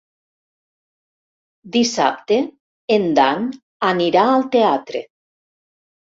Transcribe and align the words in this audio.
Dissabte 1.75 2.39
en 2.97 3.07
Dan 3.21 3.47
anirà 3.93 4.27
al 4.33 4.49
teatre. 4.59 5.05